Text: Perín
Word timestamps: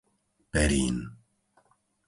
Perín 0.53 0.95